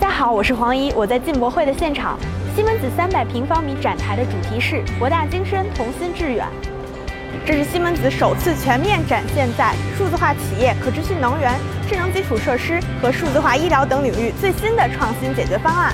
[0.00, 2.16] 大家好，我是黄怡，我在进博会的现场。
[2.54, 6.46] 西门子三百平方米展台的主题是“博大精深，同心致远”。
[7.44, 11.52] 这是西门子首次全面展现在数字化企业、可持续能源、
[11.88, 15.92] 智能基础设施和数字化医疗等领域最新的创新解决方案。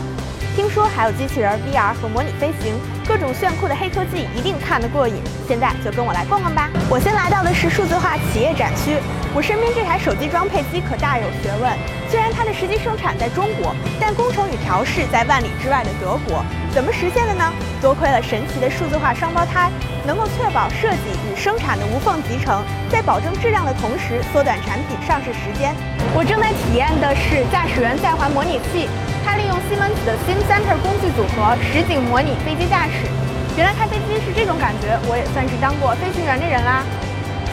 [0.55, 2.75] 听说还有机器人 VR 和模拟飞行，
[3.09, 5.14] 各种炫酷的黑科技一定看得过瘾。
[5.48, 6.68] 现在就跟我来逛逛吧。
[6.91, 8.98] 我先来到的是数字化企业展区，
[9.35, 11.66] 我身边这台手机装配机可大有学问。
[12.09, 16.38] 虽然它的实际生产在中国，但工程与调试在万里之外的德国。
[16.70, 17.42] 怎么实现的呢？
[17.83, 19.69] 多亏了神奇的数字化双胞胎，
[20.06, 25.75] 能够确保设计与生产的无缝集成，在保证质量的同时缩短产品上市时间。
[26.14, 28.87] 我正在体验的是驾驶员在环模拟器。
[29.27, 33.11] 它利用西门子的 Sim Center 工具组合实景模拟飞机驾驶。
[33.59, 36.87] 原来开飞机是这种感觉，我也算是当过飞行员的人啦。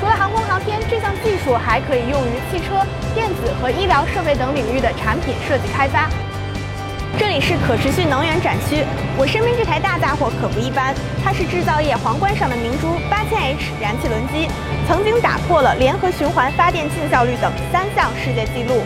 [0.02, 2.82] 除了航空航天，这项技术还可以用于汽车、
[3.14, 6.10] 电子和医疗设备等领域的产品设计开发。
[7.20, 8.84] 这里是可持续能源展区，
[9.16, 14.50] 我身边这台大家伙可不一般，它是制造业皇冠上的明珠——八千 H 燃气轮机，
[14.88, 18.82] 曾经打破了联合循环发电净效率等三项世界纪录。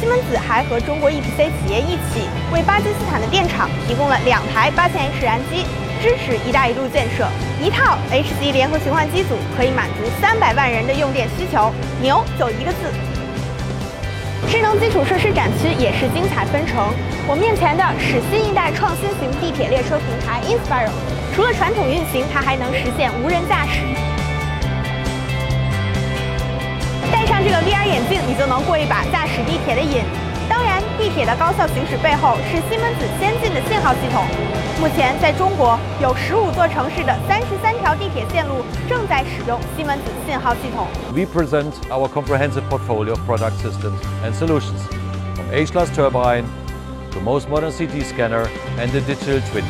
[0.00, 5.62] 西门子还和中国 EPC 企业一起，为巴基斯坦的电厂提供了两台八千 H 燃机，
[6.00, 7.26] 支持“一带一路”建设。
[7.62, 12.92] 一套 H 级联合循环机组可以满足三百万人的用电需求，牛就一个字。
[14.48, 16.94] 智能基础设施展区也是精彩纷呈。
[17.26, 20.88] 我面前的是新一代创新型地铁列车平台 Inspire，
[21.34, 23.82] 除了传统运行，它还能实现无人驾驶。
[27.10, 30.02] 戴上这个 VR 眼镜，你就能过一把驾驶地铁的瘾。
[30.48, 34.23] 当然，地铁的高效行驶背后是西门子先进的信号系统。
[34.79, 40.87] 目前，在中国有十五座城市的三十三条地铁线路正在使用西门子信号系统。
[41.13, 44.81] We present our comprehensive portfolio of product systems and solutions,
[45.35, 46.45] from H-class turbine
[47.11, 48.47] to most modern CT scanner
[48.79, 49.65] and the digital twin,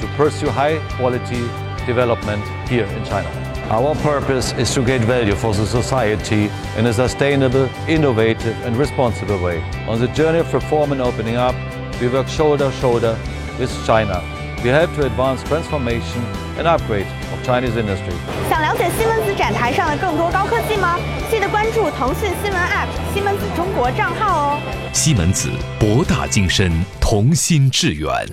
[0.00, 1.48] to pursue high-quality
[1.88, 3.28] development here in China.
[3.70, 9.38] Our purpose is to create value for the society in a sustainable, innovative and responsible
[9.38, 9.62] way.
[9.88, 11.54] On the journey of reform and opening up,
[12.00, 13.16] we work shoulder to shoulder
[13.58, 14.22] with China.
[14.62, 16.24] We help to advance transformation
[16.58, 18.14] and upgrade of Chinese industry.
[18.48, 20.98] 想了解西门子展台上的更多高科技吗？
[21.30, 24.60] 记得关注腾讯新闻 App 西门子中国账号哦。
[24.92, 28.26] 西门子博大精深，同心致远。